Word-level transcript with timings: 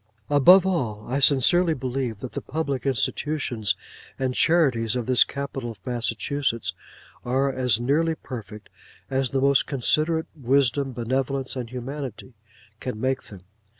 Above 0.31 0.65
all, 0.65 1.05
I 1.07 1.19
sincerely 1.19 1.75
believe 1.75 2.21
that 2.21 2.31
the 2.31 2.41
public 2.41 2.87
institutions 2.87 3.75
and 4.17 4.33
charities 4.33 4.95
of 4.95 5.05
this 5.05 5.23
capital 5.23 5.69
of 5.69 5.85
Massachusetts 5.85 6.73
are 7.23 7.51
as 7.51 7.79
nearly 7.79 8.15
perfect, 8.15 8.69
as 9.11 9.29
the 9.29 9.39
most 9.41 9.67
considerate 9.67 10.25
wisdom, 10.35 10.91
benevolence, 10.91 11.55
and 11.55 11.69
humanity, 11.69 12.33
can 12.79 12.99
make 12.99 13.21
them. 13.25 13.43